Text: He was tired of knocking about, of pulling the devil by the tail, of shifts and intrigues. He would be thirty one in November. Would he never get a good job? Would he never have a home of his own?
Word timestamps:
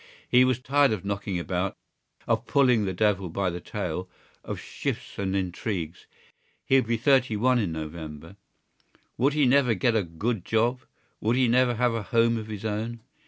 He 0.27 0.43
was 0.43 0.57
tired 0.57 0.91
of 0.93 1.05
knocking 1.05 1.37
about, 1.37 1.77
of 2.25 2.47
pulling 2.47 2.85
the 2.85 2.91
devil 2.93 3.29
by 3.29 3.51
the 3.51 3.59
tail, 3.61 4.09
of 4.43 4.59
shifts 4.59 5.19
and 5.19 5.35
intrigues. 5.35 6.07
He 6.65 6.73
would 6.77 6.87
be 6.87 6.97
thirty 6.97 7.35
one 7.37 7.59
in 7.59 7.71
November. 7.71 8.35
Would 9.19 9.33
he 9.33 9.45
never 9.45 9.75
get 9.75 9.95
a 9.95 10.01
good 10.01 10.43
job? 10.43 10.79
Would 11.19 11.35
he 11.35 11.47
never 11.47 11.75
have 11.75 11.93
a 11.93 12.01
home 12.01 12.37
of 12.37 12.47
his 12.47 12.65
own? 12.65 13.01